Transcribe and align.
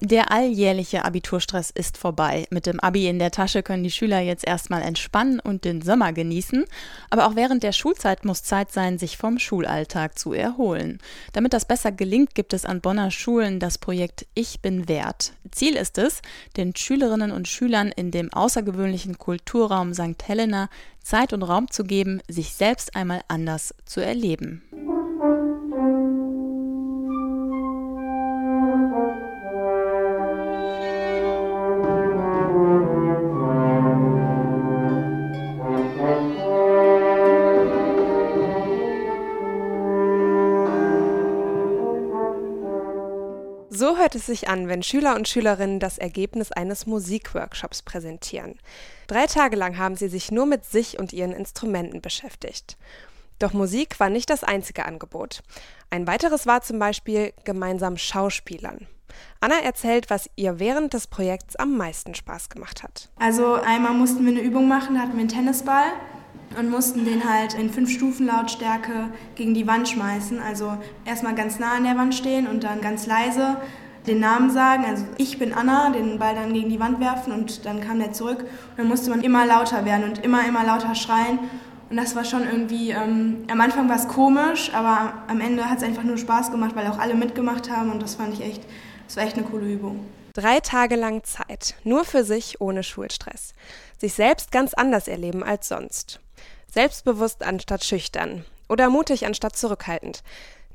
Der 0.00 0.30
alljährliche 0.30 1.06
Abiturstress 1.06 1.70
ist 1.70 1.96
vorbei. 1.96 2.46
Mit 2.50 2.66
dem 2.66 2.80
Abi 2.80 3.08
in 3.08 3.18
der 3.18 3.30
Tasche 3.30 3.62
können 3.62 3.82
die 3.82 3.90
Schüler 3.90 4.20
jetzt 4.20 4.46
erstmal 4.46 4.82
entspannen 4.82 5.40
und 5.40 5.64
den 5.64 5.80
Sommer 5.80 6.12
genießen. 6.12 6.66
Aber 7.08 7.26
auch 7.26 7.34
während 7.34 7.62
der 7.62 7.72
Schulzeit 7.72 8.26
muss 8.26 8.42
Zeit 8.42 8.70
sein, 8.70 8.98
sich 8.98 9.16
vom 9.16 9.38
Schulalltag 9.38 10.18
zu 10.18 10.34
erholen. 10.34 10.98
Damit 11.32 11.54
das 11.54 11.64
besser 11.64 11.92
gelingt, 11.92 12.34
gibt 12.34 12.52
es 12.52 12.66
an 12.66 12.82
Bonner 12.82 13.10
Schulen 13.10 13.58
das 13.58 13.78
Projekt 13.78 14.26
Ich 14.34 14.60
bin 14.60 14.86
wert. 14.86 15.32
Ziel 15.50 15.76
ist 15.76 15.96
es, 15.96 16.20
den 16.58 16.76
Schülerinnen 16.76 17.32
und 17.32 17.48
Schülern 17.48 17.88
in 17.88 18.10
dem 18.10 18.30
außergewöhnlichen 18.30 19.16
Kulturraum 19.16 19.94
St. 19.94 20.22
Helena 20.26 20.68
Zeit 21.02 21.32
und 21.32 21.42
Raum 21.42 21.70
zu 21.70 21.84
geben, 21.84 22.20
sich 22.28 22.52
selbst 22.52 22.96
einmal 22.96 23.22
anders 23.28 23.74
zu 23.86 24.00
erleben. 24.00 24.62
So 43.78 43.98
hört 43.98 44.14
es 44.14 44.24
sich 44.24 44.48
an, 44.48 44.68
wenn 44.68 44.82
Schüler 44.82 45.16
und 45.16 45.28
Schülerinnen 45.28 45.80
das 45.80 45.98
Ergebnis 45.98 46.50
eines 46.50 46.86
Musikworkshops 46.86 47.82
präsentieren. 47.82 48.58
Drei 49.06 49.26
Tage 49.26 49.54
lang 49.54 49.76
haben 49.76 49.96
sie 49.96 50.08
sich 50.08 50.32
nur 50.32 50.46
mit 50.46 50.64
sich 50.64 50.98
und 50.98 51.12
ihren 51.12 51.32
Instrumenten 51.32 52.00
beschäftigt. 52.00 52.78
Doch 53.38 53.52
Musik 53.52 54.00
war 54.00 54.08
nicht 54.08 54.30
das 54.30 54.44
einzige 54.44 54.86
Angebot. 54.86 55.42
Ein 55.90 56.06
weiteres 56.06 56.46
war 56.46 56.62
zum 56.62 56.78
Beispiel 56.78 57.34
gemeinsam 57.44 57.98
Schauspielern. 57.98 58.86
Anna 59.40 59.60
erzählt, 59.60 60.08
was 60.08 60.30
ihr 60.36 60.58
während 60.58 60.94
des 60.94 61.06
Projekts 61.06 61.54
am 61.56 61.76
meisten 61.76 62.14
Spaß 62.14 62.48
gemacht 62.48 62.82
hat. 62.82 63.10
Also 63.16 63.56
einmal 63.56 63.92
mussten 63.92 64.24
wir 64.24 64.32
eine 64.32 64.40
Übung 64.40 64.68
machen, 64.68 64.94
da 64.94 65.02
hatten 65.02 65.12
wir 65.12 65.20
einen 65.20 65.28
Tennisball 65.28 65.92
und 66.58 66.70
mussten 66.70 67.04
den 67.04 67.28
halt 67.28 67.54
in 67.54 67.70
fünf 67.70 67.90
Stufen 67.90 68.26
Lautstärke 68.26 69.08
gegen 69.34 69.54
die 69.54 69.66
Wand 69.66 69.88
schmeißen. 69.88 70.40
Also 70.40 70.76
erstmal 71.04 71.34
ganz 71.34 71.58
nah 71.58 71.74
an 71.76 71.84
der 71.84 71.96
Wand 71.96 72.14
stehen 72.14 72.46
und 72.46 72.64
dann 72.64 72.80
ganz 72.80 73.06
leise 73.06 73.56
den 74.06 74.20
Namen 74.20 74.50
sagen. 74.50 74.84
Also 74.84 75.04
ich 75.18 75.38
bin 75.38 75.52
Anna, 75.52 75.90
den 75.90 76.18
Ball 76.18 76.34
dann 76.34 76.52
gegen 76.52 76.70
die 76.70 76.80
Wand 76.80 77.00
werfen 77.00 77.32
und 77.32 77.66
dann 77.66 77.80
kam 77.80 77.98
der 77.98 78.12
zurück. 78.12 78.40
Und 78.40 78.78
dann 78.78 78.88
musste 78.88 79.10
man 79.10 79.22
immer 79.22 79.46
lauter 79.46 79.84
werden 79.84 80.04
und 80.04 80.24
immer, 80.24 80.46
immer 80.46 80.64
lauter 80.64 80.94
schreien. 80.94 81.38
Und 81.88 81.96
das 81.96 82.16
war 82.16 82.24
schon 82.24 82.44
irgendwie, 82.44 82.90
ähm, 82.90 83.44
am 83.50 83.60
Anfang 83.60 83.88
war 83.88 83.96
es 83.96 84.08
komisch, 84.08 84.72
aber 84.74 85.14
am 85.28 85.40
Ende 85.40 85.68
hat 85.70 85.78
es 85.78 85.84
einfach 85.84 86.02
nur 86.02 86.18
Spaß 86.18 86.50
gemacht, 86.50 86.74
weil 86.74 86.86
auch 86.88 86.98
alle 86.98 87.14
mitgemacht 87.14 87.70
haben 87.70 87.92
und 87.92 88.02
das 88.02 88.16
fand 88.16 88.34
ich 88.34 88.44
echt, 88.44 88.64
das 89.06 89.16
war 89.16 89.22
echt 89.22 89.36
eine 89.36 89.46
coole 89.46 89.72
Übung. 89.72 90.04
Drei 90.34 90.58
Tage 90.58 90.96
lang 90.96 91.22
Zeit, 91.22 91.76
nur 91.84 92.04
für 92.04 92.24
sich, 92.24 92.60
ohne 92.60 92.82
Schulstress. 92.82 93.54
Sich 93.98 94.14
selbst 94.14 94.50
ganz 94.50 94.74
anders 94.74 95.06
erleben 95.06 95.44
als 95.44 95.68
sonst. 95.68 96.20
Selbstbewusst 96.72 97.42
anstatt 97.42 97.84
schüchtern 97.84 98.44
oder 98.68 98.90
mutig 98.90 99.26
anstatt 99.26 99.56
zurückhaltend. 99.56 100.22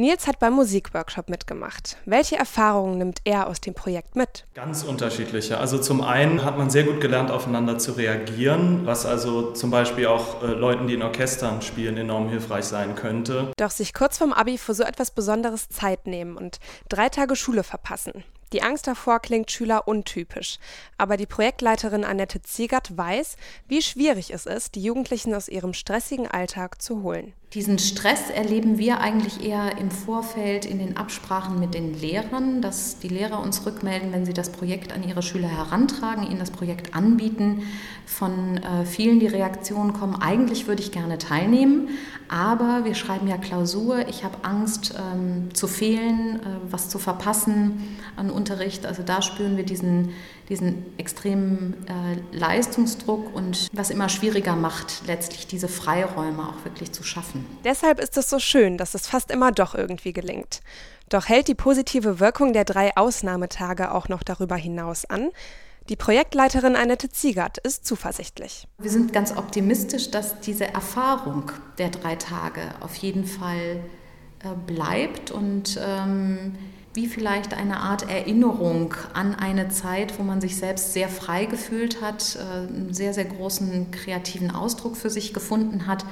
Nils 0.00 0.28
hat 0.28 0.38
beim 0.38 0.52
Musikworkshop 0.52 1.28
mitgemacht. 1.28 1.96
Welche 2.04 2.36
Erfahrungen 2.36 2.98
nimmt 2.98 3.18
er 3.24 3.48
aus 3.48 3.60
dem 3.60 3.74
Projekt 3.74 4.14
mit? 4.14 4.46
Ganz 4.54 4.84
unterschiedliche. 4.84 5.58
Also 5.58 5.76
zum 5.76 6.02
einen 6.02 6.44
hat 6.44 6.56
man 6.56 6.70
sehr 6.70 6.84
gut 6.84 7.00
gelernt, 7.00 7.32
aufeinander 7.32 7.78
zu 7.78 7.90
reagieren, 7.90 8.86
was 8.86 9.06
also 9.06 9.50
zum 9.54 9.72
Beispiel 9.72 10.06
auch 10.06 10.40
äh, 10.44 10.46
Leuten, 10.46 10.86
die 10.86 10.94
in 10.94 11.02
Orchestern 11.02 11.62
spielen, 11.62 11.96
enorm 11.96 12.28
hilfreich 12.28 12.66
sein 12.66 12.94
könnte. 12.94 13.50
Doch 13.56 13.72
sich 13.72 13.92
kurz 13.92 14.18
vorm 14.18 14.32
Abi 14.32 14.56
für 14.56 14.72
so 14.72 14.84
etwas 14.84 15.10
Besonderes 15.10 15.68
Zeit 15.68 16.06
nehmen 16.06 16.36
und 16.36 16.60
drei 16.88 17.08
Tage 17.08 17.34
Schule 17.34 17.64
verpassen. 17.64 18.22
Die 18.52 18.62
Angst 18.62 18.86
davor 18.86 19.20
klingt 19.20 19.50
Schüler 19.50 19.86
untypisch, 19.86 20.58
aber 20.96 21.16
die 21.16 21.26
Projektleiterin 21.26 22.04
Annette 22.04 22.42
Ziegert 22.42 22.96
weiß, 22.96 23.36
wie 23.66 23.82
schwierig 23.82 24.32
es 24.32 24.46
ist, 24.46 24.74
die 24.74 24.82
Jugendlichen 24.82 25.34
aus 25.34 25.48
ihrem 25.48 25.74
stressigen 25.74 26.26
Alltag 26.26 26.80
zu 26.80 27.02
holen. 27.02 27.34
Diesen 27.54 27.78
Stress 27.78 28.28
erleben 28.28 28.76
wir 28.76 29.00
eigentlich 29.00 29.42
eher 29.42 29.78
im 29.78 29.90
Vorfeld 29.90 30.66
in 30.66 30.78
den 30.78 30.98
Absprachen 30.98 31.58
mit 31.58 31.72
den 31.72 31.98
Lehrern, 31.98 32.60
dass 32.60 32.98
die 32.98 33.08
Lehrer 33.08 33.40
uns 33.40 33.64
rückmelden, 33.64 34.12
wenn 34.12 34.26
sie 34.26 34.34
das 34.34 34.50
Projekt 34.50 34.92
an 34.92 35.02
ihre 35.02 35.22
Schüler 35.22 35.48
herantragen, 35.48 36.24
ihnen 36.24 36.40
das 36.40 36.50
Projekt 36.50 36.94
anbieten. 36.94 37.62
Von 38.04 38.58
äh, 38.58 38.84
vielen 38.84 39.18
die 39.18 39.28
Reaktionen 39.28 39.94
kommen, 39.94 40.16
eigentlich 40.20 40.66
würde 40.66 40.82
ich 40.82 40.92
gerne 40.92 41.16
teilnehmen, 41.16 41.88
aber 42.28 42.84
wir 42.84 42.94
schreiben 42.94 43.26
ja 43.26 43.38
Klausur, 43.38 44.06
ich 44.08 44.24
habe 44.24 44.44
Angst 44.44 44.94
ähm, 44.98 45.54
zu 45.54 45.68
fehlen, 45.68 46.40
äh, 46.40 46.70
was 46.70 46.90
zu 46.90 46.98
verpassen 46.98 47.96
an 48.16 48.30
Unterricht. 48.30 48.84
Also 48.84 49.02
da 49.02 49.22
spüren 49.22 49.56
wir 49.56 49.64
diesen, 49.64 50.10
diesen 50.48 50.98
extremen 50.98 51.86
äh, 51.88 52.36
Leistungsdruck 52.36 53.34
und 53.34 53.68
was 53.72 53.90
immer 53.90 54.08
schwieriger 54.08 54.56
macht, 54.56 55.02
letztlich 55.06 55.46
diese 55.46 55.68
Freiräume 55.68 56.48
auch 56.48 56.64
wirklich 56.64 56.92
zu 56.92 57.02
schaffen. 57.02 57.44
Deshalb 57.64 58.00
ist 58.00 58.16
es 58.16 58.30
so 58.30 58.38
schön, 58.38 58.78
dass 58.78 58.94
es 58.94 59.06
fast 59.06 59.30
immer 59.30 59.52
doch 59.52 59.74
irgendwie 59.74 60.12
gelingt. 60.12 60.60
Doch 61.08 61.28
hält 61.28 61.48
die 61.48 61.54
positive 61.54 62.20
Wirkung 62.20 62.52
der 62.52 62.64
drei 62.64 62.96
Ausnahmetage 62.96 63.92
auch 63.92 64.08
noch 64.08 64.22
darüber 64.22 64.56
hinaus 64.56 65.04
an? 65.04 65.30
Die 65.88 65.96
Projektleiterin 65.96 66.76
Annette 66.76 67.08
Ziegert 67.08 67.56
ist 67.58 67.86
zuversichtlich. 67.86 68.68
Wir 68.78 68.90
sind 68.90 69.14
ganz 69.14 69.34
optimistisch, 69.34 70.10
dass 70.10 70.38
diese 70.40 70.66
Erfahrung 70.66 71.50
der 71.78 71.88
drei 71.88 72.16
Tage 72.16 72.60
auf 72.80 72.94
jeden 72.96 73.24
Fall 73.24 73.80
äh, 74.40 74.54
bleibt 74.66 75.30
und 75.30 75.80
ähm, 75.82 76.56
wie 76.98 77.06
vielleicht 77.06 77.54
eine 77.54 77.78
Art 77.78 78.10
Erinnerung 78.10 78.94
an 79.14 79.34
eine 79.34 79.70
Zeit, 79.70 80.18
wo 80.18 80.22
man 80.22 80.40
sich 80.40 80.56
selbst 80.56 80.92
sehr 80.92 81.08
frei 81.08 81.46
gefühlt 81.46 82.02
hat, 82.02 82.36
äh, 82.36 82.66
einen 82.66 82.92
sehr, 82.92 83.14
sehr 83.14 83.24
großen 83.24 83.90
kreativen 83.90 84.50
Ausdruck 84.50 84.96
für 84.96 85.10
sich 85.10 85.32
gefunden 85.32 85.86
hat 85.86 86.04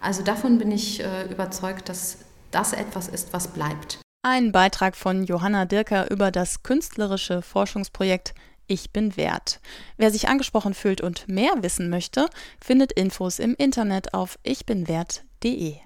also 0.00 0.22
davon 0.22 0.58
bin 0.58 0.70
ich 0.70 1.02
äh, 1.02 1.24
überzeugt, 1.24 1.88
dass 1.88 2.18
das 2.50 2.72
etwas 2.72 3.08
ist, 3.08 3.32
was 3.32 3.48
bleibt. 3.48 3.98
Ein 4.22 4.52
Beitrag 4.52 4.96
von 4.96 5.24
Johanna 5.24 5.64
Dirker 5.64 6.10
über 6.10 6.30
das 6.30 6.62
künstlerische 6.62 7.42
Forschungsprojekt 7.42 8.34
Ich 8.66 8.92
bin 8.92 9.16
wert. 9.16 9.60
Wer 9.96 10.10
sich 10.10 10.28
angesprochen 10.28 10.74
fühlt 10.74 11.00
und 11.00 11.28
mehr 11.28 11.52
wissen 11.60 11.90
möchte, 11.90 12.28
findet 12.62 12.92
Infos 12.92 13.38
im 13.38 13.54
Internet 13.54 14.14
auf 14.14 14.38
ichbinwert.de. 14.42 15.78